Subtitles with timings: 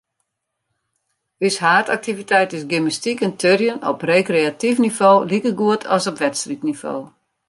[1.49, 6.95] Us haadaktiviteit is gymnastyk en turnjen, op rekreatyf nivo likegoed as op wedstriidnivo.